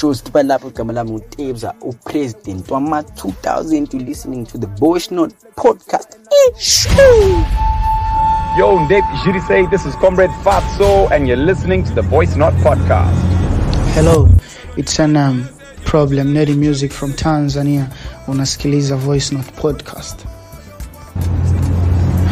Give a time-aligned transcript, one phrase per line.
[0.00, 6.18] shows tiba lapho igama lami utebza upresident wama-2000 you listening to the voice note podcast
[8.58, 9.04] Yo, Ndep
[9.46, 13.14] say this is Comrade Fatso, and you're listening to the Voice Note Podcast.
[13.94, 14.28] Hello,
[14.76, 15.48] it's an um,
[15.84, 17.88] problem nerdy music from Tanzania.
[18.26, 20.26] Unasikiliza Voice Note Podcast.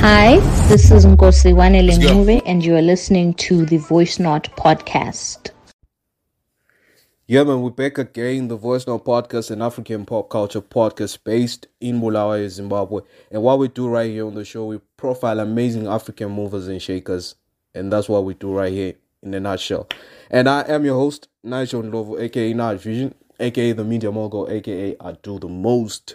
[0.01, 5.56] Hi, this is Nkosiwane Lenguve, and you are listening to the Voice Note podcast.
[7.29, 8.47] Yeah, man, we're back again.
[8.47, 13.01] The Voice Note podcast, an African pop culture podcast based in Bulawayo, Zimbabwe.
[13.33, 16.81] And what we do right here on the show, we profile amazing African movers and
[16.81, 17.35] shakers.
[17.75, 18.95] And that's what we do right here
[19.25, 19.89] in a nutshell.
[20.31, 24.95] And I am your host, Nigel Ndlovu, aka Nige Vision, aka the Media Mogul, aka
[25.01, 26.15] I Do the Most.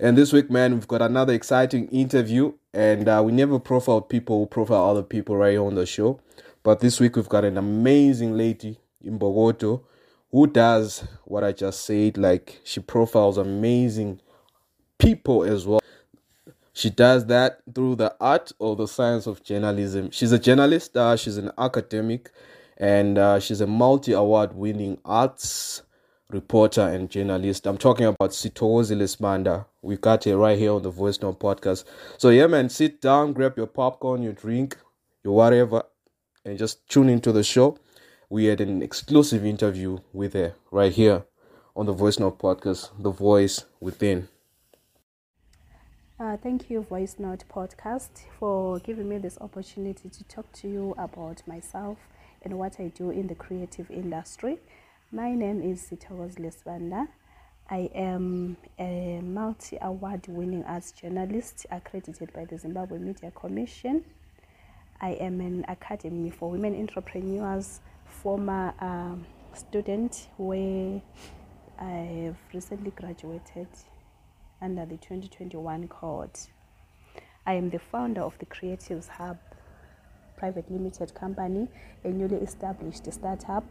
[0.00, 2.54] And this week, man, we've got another exciting interview.
[2.72, 6.20] And uh, we never profile people who profile other people right here on the show.
[6.62, 9.80] But this week, we've got an amazing lady in Bogota
[10.30, 12.16] who does what I just said.
[12.16, 14.20] Like she profiles amazing
[14.98, 15.80] people as well.
[16.72, 20.10] She does that through the art or the science of journalism.
[20.12, 22.30] She's a journalist, uh, she's an academic,
[22.76, 25.82] and uh, she's a multi award winning arts
[26.30, 27.66] reporter and journalist.
[27.66, 29.64] I'm talking about Sithokozile Sibanda.
[29.82, 31.84] We got her right here on the Voice Note podcast.
[32.18, 34.76] So, yeah, man, sit down, grab your popcorn, your drink,
[35.24, 35.82] your whatever,
[36.44, 37.78] and just tune into the show
[38.30, 41.24] we had an exclusive interview with her right here
[41.74, 44.28] on the Voice Note podcast, The Voice Within.
[46.20, 50.94] Uh, thank you, Voice Note Podcast, for giving me this opportunity to talk to you
[50.98, 51.96] about myself
[52.42, 54.58] and what I do in the creative industry.
[55.10, 57.08] My name is Sithokozile Sibanda.
[57.70, 64.04] I am a multi award winning arts journalist accredited by the Zimbabwe Media Commission.
[65.00, 67.80] I am an academy for women entrepreneurs
[68.22, 69.24] former um,
[69.54, 71.00] student where
[71.78, 73.68] I've recently graduated
[74.60, 76.48] under the 2021 cohort.
[77.46, 79.38] I am the founder of the Creatives Hub
[80.36, 81.68] Private Limited Company,
[82.02, 83.64] a newly established startup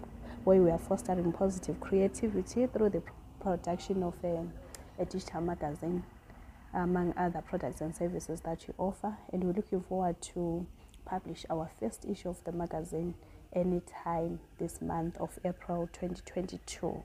[0.45, 3.03] where we are fostering positive creativity through the
[3.41, 4.45] production of a,
[4.97, 6.03] a digital magazine,
[6.73, 9.17] among other products and services that we offer.
[9.33, 10.65] And we're looking forward to
[11.05, 13.13] publish our first issue of the magazine
[13.57, 17.03] anytime this month of April 2022.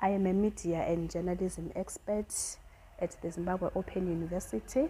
[0.00, 2.32] I am a media and journalism expert
[3.00, 4.88] at the Zimbabwe Open University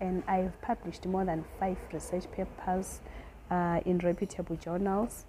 [0.00, 3.00] and I've published more than five research papers
[3.52, 5.26] uh, in reputable journals.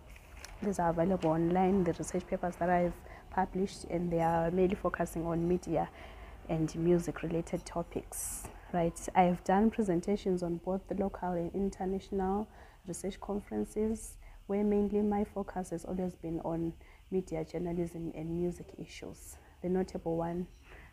[0.63, 2.95] These are available online, the research papers that I've
[3.29, 5.89] published, and they are mainly focusing on media
[6.49, 8.47] and music related topics.
[8.73, 12.47] Right, I've done presentations on both the local and international
[12.87, 16.73] research conferences where mainly my focus has always been on
[17.11, 19.37] media journalism and music issues.
[19.61, 20.47] The notable one,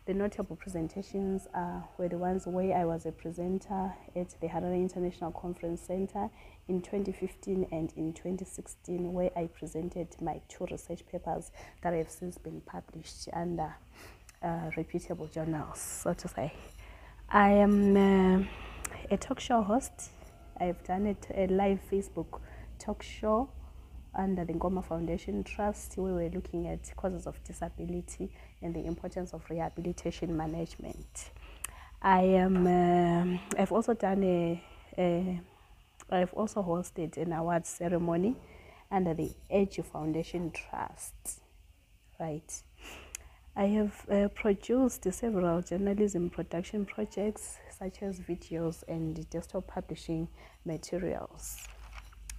[0.05, 4.75] the notable presentations uh, were the ones where I was a presenter at the Harare
[4.75, 6.29] International Conference Center
[6.67, 11.51] in 2015 and in 2016, where I presented my two research papers
[11.81, 13.75] that have since been published under
[14.43, 16.53] uh, reputable journals, so to say.
[17.29, 18.45] I am uh,
[19.09, 20.11] a talk show host.
[20.59, 22.39] I've done it a live Facebook
[22.79, 23.49] talk show
[24.17, 28.31] under the Ngoma Foundation Trust, where we're looking at causes of disability
[28.61, 31.31] and the importance of rehabilitation management.
[32.01, 32.67] I am.
[32.67, 34.63] Uh, I've also done a,
[34.97, 35.41] a.
[36.09, 38.35] I've also hosted an awards ceremony
[38.91, 41.41] under the Edge Foundation Trust.
[42.19, 42.61] Right.
[43.57, 50.27] I have uh, produced several journalism production projects, such as videos and desktop publishing
[50.65, 51.65] materials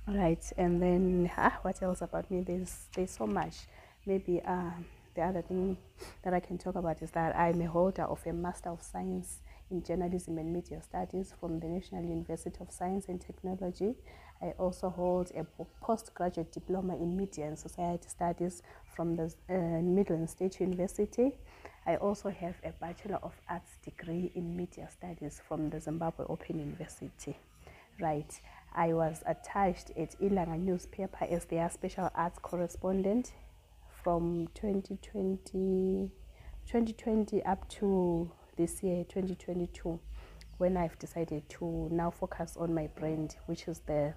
[0.06, 2.40] right and then ah, what else about me?
[2.42, 3.66] There's there's so much.
[4.06, 4.70] Maybe uh,
[5.16, 5.76] the other thing
[6.22, 9.38] that i can talk about is that i'm a holder of a master of science
[9.70, 13.94] in journalism and media studies from the national university of science and technology.
[14.40, 15.44] I also hold a
[15.82, 18.62] postgraduate diploma in media and society studies
[18.94, 21.32] from the uh, midland state university.
[21.86, 26.60] I also have a bachelor of arts degree in media studies from the zimbabwe open
[26.60, 27.36] university.
[27.98, 28.38] Right
[28.74, 33.32] I was attached at Ilanga newspaper as their special arts correspondent
[34.02, 36.10] from 2020,
[36.66, 39.98] 2020 up to this year, 2022,
[40.58, 44.14] when I've decided to now focus on my brand, which is the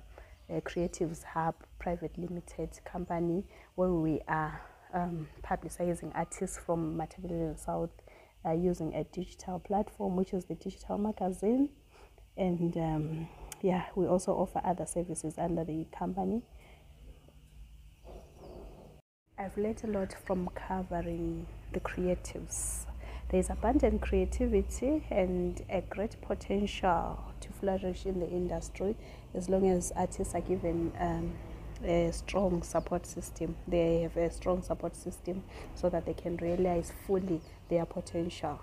[0.49, 4.61] uh, Creatives Hub Private Limited company, where we are
[4.93, 7.89] um, publicizing artists from Matabele South
[8.45, 11.69] uh, using a digital platform, which is the digital magazine.
[12.37, 13.27] And um,
[13.61, 16.41] yeah, we also offer other services under the company.
[19.37, 22.85] I've learned a lot from covering the creatives.
[23.29, 28.95] There's abundant creativity and a great potential to flourish in the industry
[29.33, 31.33] as long as artists are given um,
[31.83, 33.55] a strong support system.
[33.67, 35.43] They have a strong support system
[35.75, 38.59] so that they can realize fully their potential.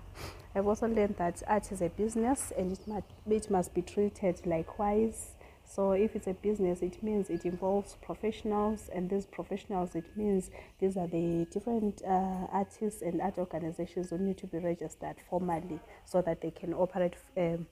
[0.54, 4.46] I've also learned that art is a business and it must, it must be treated
[4.46, 5.36] likewise.
[5.68, 10.50] So if it's a business, it means it involves professionals, and these professionals, it means
[10.78, 15.80] these are the different uh, artists and art organizations who need to be registered formally
[16.04, 17.66] so that they can operate um,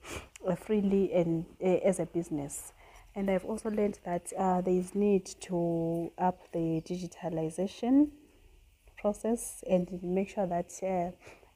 [0.57, 2.73] freely and uh, as a business.
[3.15, 8.09] And I've also learned that uh, there is need to up the digitalization
[8.97, 11.11] process and make sure that uh,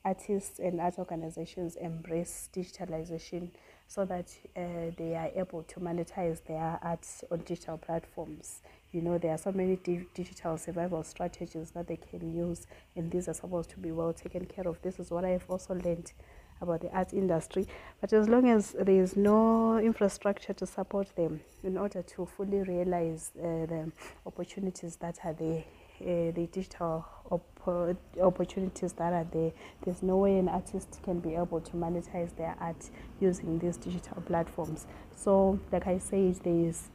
[0.05, 3.51] artists and art organizations embrace digitalization
[3.87, 8.61] so that uh, they are able to monetize their art on digital platforms.
[8.91, 13.11] You know, there are so many di- digital survival strategies that they can use, and
[13.11, 14.81] these are supposed to be well taken care of.
[14.81, 16.13] This is what I've also learned
[16.61, 17.67] about the art industry.
[18.01, 22.61] But as long as there is no infrastructure to support them in order to fully
[22.61, 23.91] realize uh, the
[24.25, 25.63] opportunities that are there,
[26.01, 29.51] uh, the digital op- opportunities that are there,
[29.83, 32.89] there's no way an artist can be able to monetize their art
[33.19, 34.85] using these digital platforms.
[35.15, 36.89] So, like I said, there is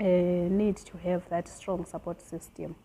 [0.00, 2.76] a need to have that strong support system.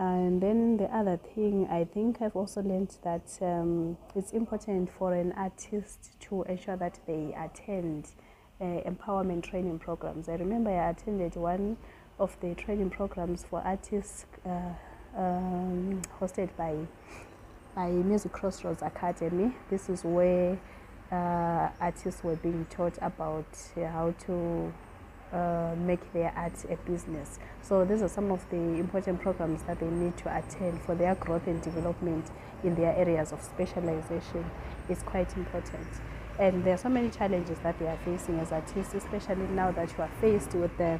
[0.00, 5.12] And then the other thing, I think I've also learned that um, it's important for
[5.12, 8.08] an artist to ensure that they attend
[8.62, 10.30] uh, empowerment training programs.
[10.30, 11.76] I remember I attended one
[12.18, 14.72] of the training programs for artists uh,
[15.14, 16.76] um, hosted by
[17.74, 19.54] by Music Crossroads Academy.
[19.68, 20.58] This is where
[21.12, 24.72] uh, artists were being taught about how to
[25.32, 27.38] uh, make their art a business.
[27.62, 31.14] So these are some of the important programs that they need to attend for their
[31.14, 32.26] growth and development
[32.64, 34.44] in their areas of specialization.
[34.88, 35.86] It's quite important.
[36.38, 39.90] And there are so many challenges that they are facing as artists, especially now that
[39.96, 40.98] you are faced with the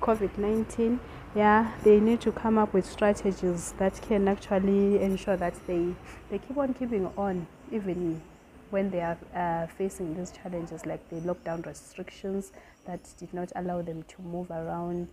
[0.00, 1.00] COVID 19.
[1.34, 5.94] Yeah, they need to come up with strategies that can actually ensure that they,
[6.30, 8.20] they keep on keeping on, even
[8.68, 12.52] when they are uh, facing these challenges like the lockdown restrictions
[12.86, 15.08] that did not allow them to move around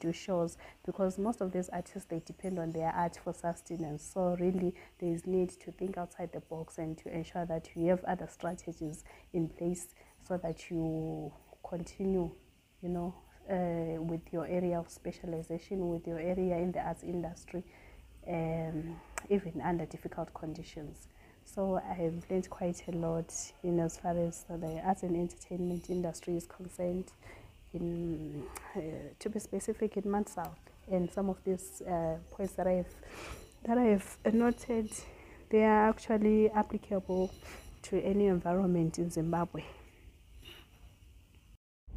[0.00, 4.02] do shows because most of these artists they depend on their art for sustenance.
[4.02, 7.86] So really there is need to think outside the box and to ensure that you
[7.88, 9.86] have other strategies in place
[10.26, 11.32] so that you
[11.68, 12.30] continue
[12.82, 13.14] you know
[13.50, 17.64] uh, with your area of specialization with your area in the arts industry
[18.28, 18.96] um,
[19.30, 21.08] even under difficult conditions
[21.44, 26.36] so I've learned quite a lot in as far as the arts and entertainment industry
[26.36, 27.12] is concerned.
[27.74, 28.42] In
[28.76, 28.80] uh,
[29.18, 30.58] to be specific, in Mat South,
[30.90, 32.94] and some of these uh, points that I've
[33.64, 34.90] that I've noted,
[35.48, 37.30] they are actually applicable
[37.82, 39.62] to any environment in Zimbabwe.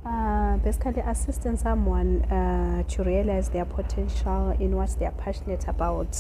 [0.06, 6.16] Uh, basically, assisting someone uh, to realize their potential in what they are passionate about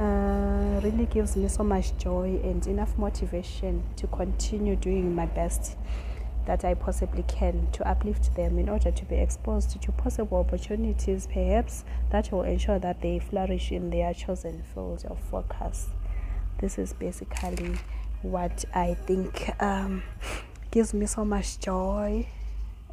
[0.00, 5.76] uh, really gives me so much joy and enough motivation to continue doing my best
[6.46, 11.28] that I possibly can to uplift them in order to be exposed to possible opportunities,
[11.30, 15.88] perhaps that will ensure that they flourish in their chosen field of focus.
[16.58, 17.76] This is basically
[18.22, 20.02] what I think um,
[20.70, 22.26] gives me so much joy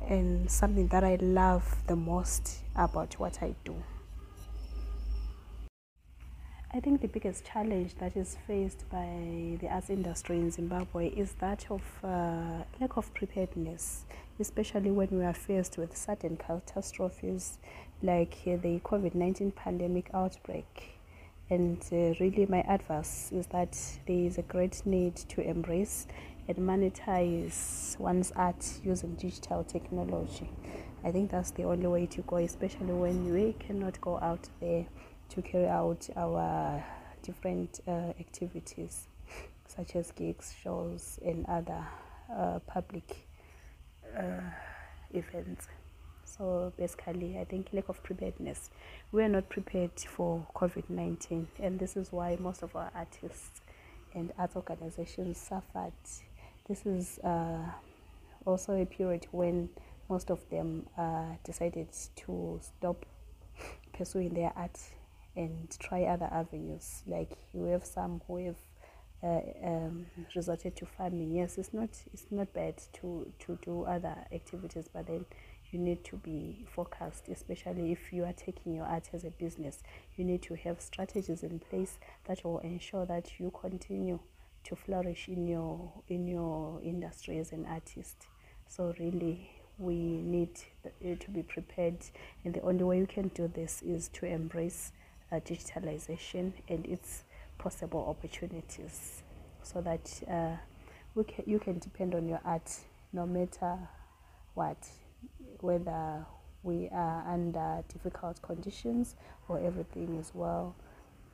[0.08, 3.76] and something that I love the most about what I do.
[6.78, 11.32] I think the biggest challenge that is faced by the arts industry in Zimbabwe is
[11.40, 14.06] that of uh, lack of preparedness,
[14.40, 17.58] especially when we are faced with sudden catastrophes
[18.04, 21.00] like uh, the COVID 19 pandemic outbreak.
[21.50, 26.06] And uh, really, my advice is that there is a great need to embrace
[26.48, 30.52] and monetize one's art using digital technology.
[31.04, 34.86] I think that's the only way to go, especially when we cannot go out there
[35.30, 36.84] to carry out our
[37.22, 39.08] different uh, activities
[39.68, 41.86] such as gigs, shows, and other
[42.34, 43.28] uh, public
[44.18, 44.42] uh,
[45.14, 45.68] events.
[46.26, 48.70] So basically, I think lack of preparedness.
[49.12, 53.62] We are not prepared for COVID 19, and this is why most of our artists
[54.14, 55.94] and art organizations suffered.
[56.68, 57.70] This is uh,
[58.46, 59.70] also a period when
[60.10, 63.06] most of them uh, decided to stop
[63.94, 64.78] pursuing their art
[65.38, 67.04] and try other avenues.
[67.08, 68.58] Like you have some who have
[69.24, 71.32] uh, um, resorted to farming.
[71.32, 75.26] Yes, it's not it's not bad to to do other activities, but then
[75.72, 79.84] you need to be focused, especially if you are taking your art as a business.
[80.16, 84.20] You need to have strategies in place that will ensure that you continue
[84.64, 88.28] to flourish in your in your industry as an artist.
[88.68, 90.50] So really, we need
[91.02, 91.98] to be prepared,
[92.44, 94.92] and the only way you can do this is to embrace
[95.32, 97.24] uh, digitalization and its
[97.58, 99.24] possible opportunities,
[99.64, 100.56] so that uh,
[101.16, 102.72] we you can depend on your art
[103.14, 103.78] no matter
[104.54, 104.78] what,
[105.62, 106.26] whether
[106.64, 109.16] we are under difficult conditions
[109.48, 110.76] or everything is well.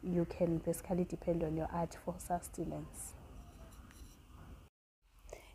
[0.03, 3.13] You can basically depend on your art for sustenance.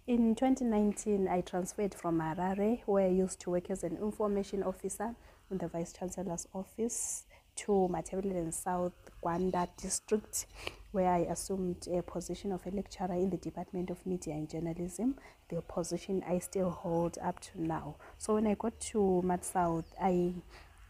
[0.06, 5.14] In 2019, I transferred from Harare, where I used to work as an information officer
[5.50, 7.24] in the Vice Chancellor's office,
[7.66, 10.46] to Matabeleland and South Gwanda district,
[10.92, 15.16] where I assumed a position of a lecturer in the Department of Media and Journalism,
[15.48, 17.96] the position I still hold up to now.
[18.16, 20.32] So when I got to Mat South, I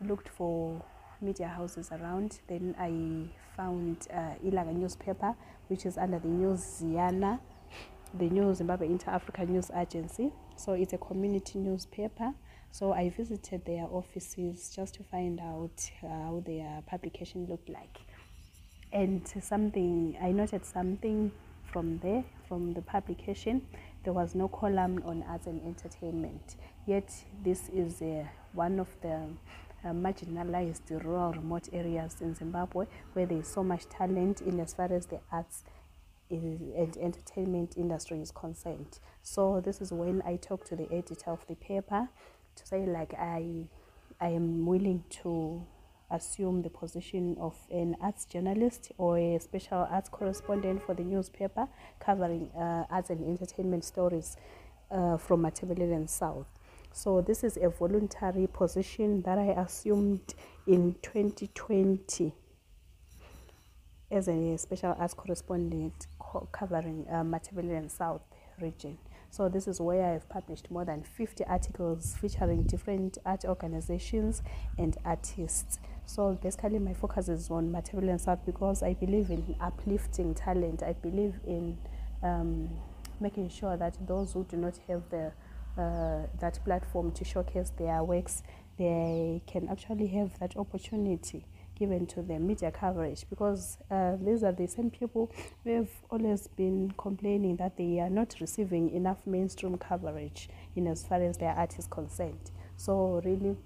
[0.00, 0.82] looked for
[1.20, 2.40] media houses around.
[2.48, 5.34] Then I found uh, Ilanga newspaper,
[5.68, 7.40] which is under the News Ziana
[8.14, 10.32] the New Zimbabwe Inter African News Agency.
[10.56, 12.32] So it's a community newspaper.
[12.70, 17.98] So I visited their offices just to find out how their publication looked like.
[18.92, 21.32] And something, I noted something
[21.72, 23.62] from there, from the publication.
[24.04, 26.56] There was no column on arts and entertainment.
[26.86, 27.12] Yet,
[27.44, 29.28] this is uh, one of the
[29.84, 34.74] uh, marginalized rural remote areas in Zimbabwe where there is so much talent in as
[34.74, 35.64] far as the arts
[36.30, 38.98] and entertainment industry is concerned.
[39.22, 42.08] So this is when I talked to the editor of the paper
[42.58, 43.66] to say like I
[44.20, 45.64] I am willing to
[46.10, 51.68] assume the position of an arts journalist or a special arts correspondent for the newspaper
[52.00, 54.36] covering uh, arts and entertainment stories
[54.90, 56.46] uh, from Matabeleland South.
[56.92, 60.34] So this is a voluntary position that I assumed
[60.66, 62.32] in 2020
[64.10, 68.22] as a special arts correspondent co- covering uh, Matabeleland South
[68.60, 68.98] region.
[69.30, 74.42] So this is where I've published more than 50 articles featuring different art organizations
[74.78, 75.78] and artists.
[76.06, 80.82] So basically my focus is on Matabeleland South because I believe in uplifting talent.
[80.82, 81.76] I believe in
[82.22, 82.70] um,
[83.20, 85.32] making sure that those who do not have the
[85.76, 88.42] uh, that platform to showcase their works,
[88.78, 91.44] they can actually have that opportunity
[91.78, 95.30] given to the media coverage because uh, these are the same people
[95.64, 101.04] who have always been complaining that they are not receiving enough mainstream coverage in as
[101.06, 102.50] far as their art is concerned.
[102.76, 103.56] So really,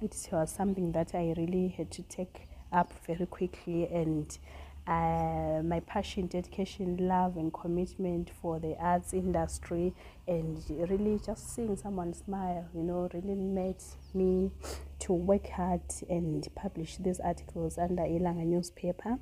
[0.00, 4.36] it was something that I really had to take up very quickly and
[4.86, 9.94] uh, my passion, dedication, love, and commitment for the arts industry,
[10.28, 14.50] and really just seeing someone smile, you know, really made me
[15.04, 19.18] to work hard and publish these articles under Ilanga newspaper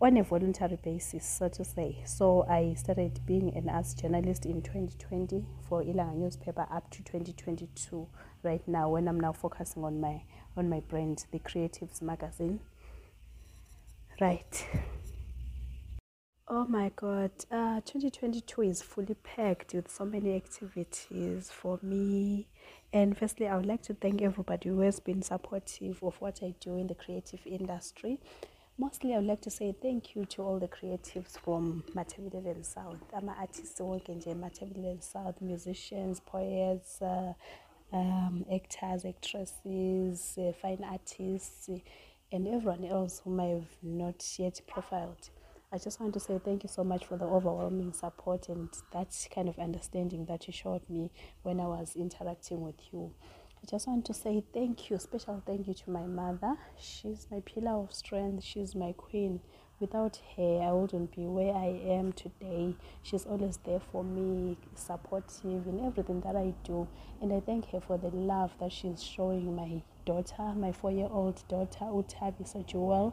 [0.00, 2.02] on a voluntary basis, so to say.
[2.04, 8.08] So I started being an arts journalist in 2020 for Ilanga newspaper up to 2022.
[8.42, 10.22] Right now, when I'm now focusing on my
[10.56, 12.58] on my brand, the Creatives magazine.
[14.20, 14.66] Right.
[16.48, 22.48] Oh my God, uh, 2022 is fully packed with so many activities for me.
[22.92, 26.52] And firstly, I would like to thank everybody who has been supportive of what I
[26.58, 28.18] do in the creative industry.
[28.76, 32.98] Mostly, I would like to say thank you to all the creatives from Matabeleland South.
[33.16, 37.34] I'm an artist working in Matabeleland South, musicians, poets, uh,
[37.92, 41.68] um, actors, actresses, uh, fine artists,
[42.32, 45.30] and everyone else whom I have not yet profiled.
[45.74, 49.08] I just want to say thank you so much for the overwhelming support and that
[49.34, 51.10] kind of understanding that you showed me
[51.44, 53.14] when I was interacting with you.
[53.62, 56.56] I just want to say thank you, special thank you to my mother.
[56.78, 59.40] She's my pillar of strength, she's my queen.
[59.80, 62.76] Without her, I wouldn't be where I am today.
[63.02, 66.86] She's always there for me, supportive in everything that I do.
[67.20, 71.08] And I thank her for the love that she's showing my daughter, my four year
[71.10, 73.12] old daughter, Utabi Sajuel.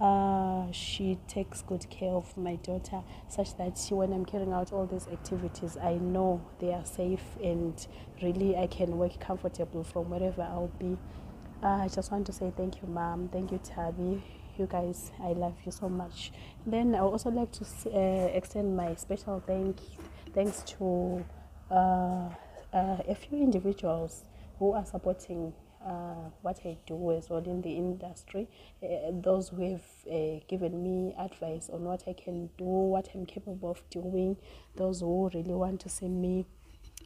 [0.00, 4.72] Uh, she takes good care of my daughter such that she, when I'm carrying out
[4.72, 7.86] all these activities, I know they are safe and
[8.22, 10.96] really I can work comfortable from wherever I'll be.
[11.62, 13.28] Uh, I just want to say thank you, mom.
[13.28, 14.22] Thank you, Tabi.
[14.56, 16.32] You guys, I love you so much.
[16.66, 17.64] Then I would also like to
[17.94, 19.78] uh, extend my special thank
[20.34, 21.24] thanks to
[21.70, 22.28] uh,
[22.72, 24.24] a few individuals
[24.58, 25.52] who are supporting
[25.84, 28.48] uh, what I do as well in the industry.
[28.82, 33.26] Uh, those who have uh, given me advice on what I can do, what I'm
[33.26, 34.36] capable of doing,
[34.76, 36.46] those who really want to see me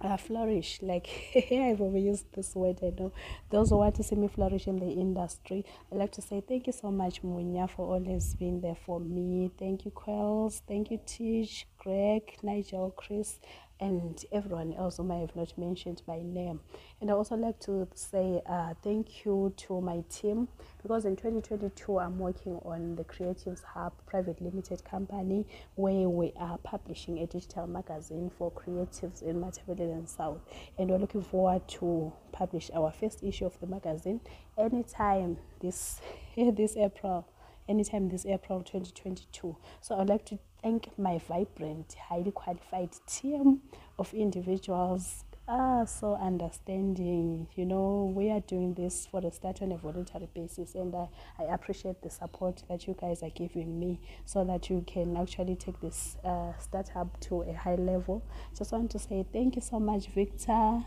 [0.00, 0.80] uh, flourish.
[0.82, 2.80] Like I've overused this word.
[2.82, 3.12] I know
[3.50, 5.64] those who want to see me flourish in the industry.
[5.90, 9.50] I'd like to say thank you so much, Munya, for always being there for me.
[9.58, 10.62] Thank you, Quells.
[10.66, 13.38] Thank you, Tish, Greg, Nigel, Chris
[13.80, 16.60] and everyone else whom I have not mentioned by name.
[17.00, 20.48] And I also like to say uh, thank you to my team
[20.82, 26.58] because in 2022 I'm working on the Creatives Hub Private Limited Company where we are
[26.58, 30.40] publishing a digital magazine for creatives in Matabeleland South.
[30.78, 34.20] And we're looking forward to publish our first issue of the magazine
[34.58, 36.00] anytime this
[36.36, 37.26] this April
[37.68, 39.56] anytime this April 2022.
[39.80, 43.62] So I'd like to thank my vibrant, highly qualified team
[43.98, 45.24] of individuals.
[45.46, 47.46] Ah, so understanding.
[47.54, 51.08] You know, we are doing this for the start on a voluntary basis, and I,
[51.38, 55.56] I appreciate the support that you guys are giving me so that you can actually
[55.56, 58.24] take this uh, startup to a high level.
[58.56, 60.82] Just want to say thank you so much, Victor.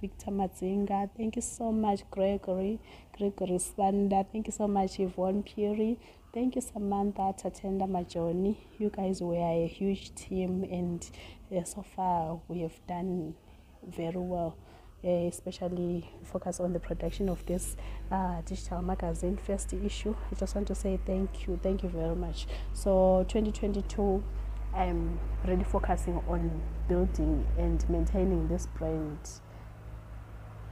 [0.00, 1.08] Victor Matzinga.
[1.16, 2.78] Thank you so much, Gregory.
[3.16, 4.26] Gregory Spanda.
[4.30, 5.98] Thank you so much, Yvonne Puri.
[6.34, 8.56] Thank you, Samantha Tatenda Majoni.
[8.78, 11.08] You guys were a huge team, and
[11.50, 13.34] uh, so far we have done
[13.86, 14.56] very well.
[15.04, 17.76] Uh, especially focus on the production of this
[18.10, 20.16] uh, digital magazine first issue.
[20.32, 22.46] I just want to say thank you, thank you very much.
[22.72, 24.24] So 2022,
[24.74, 29.18] I'm really focusing on building and maintaining this brand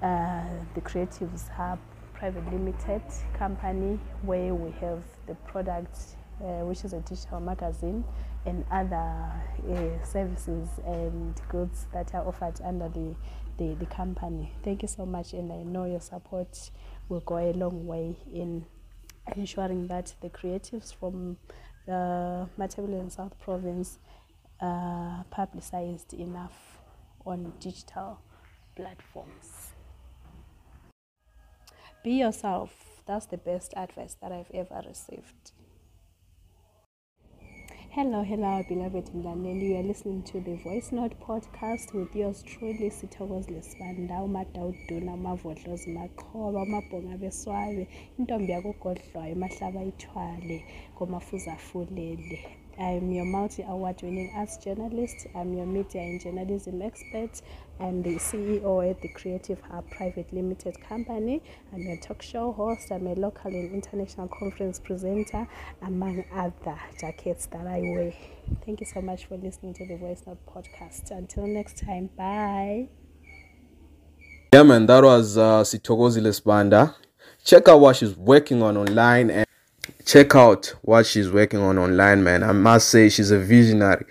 [0.04, 0.44] uh,
[0.74, 1.78] the Creatives Hub
[2.12, 5.98] Private Limited company, where we have the product,
[6.42, 8.04] uh, which is a digital magazine,
[8.44, 9.32] and other
[9.70, 13.14] uh, services and goods that are offered under the,
[13.56, 14.52] the, the company.
[14.62, 16.70] Thank you so much, and I know your support
[17.08, 18.66] will go a long way in
[19.34, 21.38] ensuring that the creatives from
[21.86, 23.98] the Matabeleland South Province
[24.60, 26.78] are publicized enough
[27.24, 28.20] on digital
[28.76, 29.73] platforms.
[32.04, 33.00] be yourself.
[33.06, 35.52] That's the best advice that I've ever received.
[37.90, 39.70] Hello, hello, beloved Mlaneli.
[39.70, 45.94] You are listening to the Voice Note podcast with yours truly, Sithokoz Lesibanda, uMadawuduna, uMavodlozi
[45.96, 52.63] Maqhoba, uMabhonga Beswabe, intombi yakugodlwayo, uMahlaba Ithwale, ngomafuzafulele.
[52.78, 55.26] I'm your multi award winning arts journalist.
[55.34, 57.40] I'm your media and journalism expert.
[57.78, 61.42] I'm the CEO at the Creative Hub Private Limited Company.
[61.72, 62.90] I'm a talk show host.
[62.90, 65.46] I'm a local and international conference presenter,
[65.82, 68.12] among other jackets that I wear.
[68.64, 71.10] Thank you so much for listening to the Voice Note podcast.
[71.10, 72.88] Until next time, bye.
[74.52, 76.94] Yeah, man, that was uh, Sithokozile Sibanda.
[77.44, 79.43] Check out what she's working on online and
[80.04, 82.42] check out what she's working on online, man.
[82.42, 84.04] I must say she's a visionary.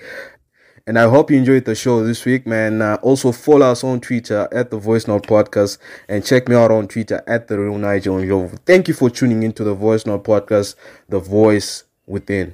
[0.85, 2.81] And I hope you enjoyed the show this week, man.
[2.81, 5.77] Uh, also follow us on Twitter at the Voice Note Podcast
[6.09, 8.59] and check me out on Twitter at the Real Nigel Ndlovu.
[8.65, 10.75] Thank you for tuning into the Voice Note Podcast,
[11.07, 12.53] the voice within.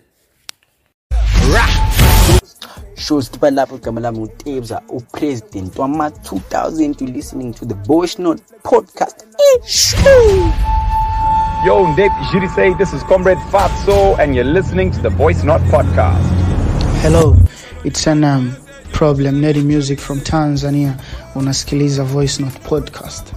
[2.95, 9.25] shows tiba lapho igama lami ngutebza upresident wama-2000 you listening to the voice note podcast
[9.63, 10.78] Ishoo!
[11.65, 16.23] Yo, Ndep Jurisei, this is Comrade Fatso, and you're listening to the Voice Note Podcast.
[17.01, 17.35] Hello,
[17.83, 18.55] it's an um,
[18.93, 20.97] problem Neri Music from Tanzania.
[21.35, 23.33] on Unasikiliza Voice Note Podcast.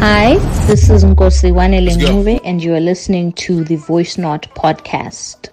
[0.00, 0.34] Hi,
[0.66, 5.50] this is Nkosi Wanele Ngube, and you are listening to the Voice Note podcast.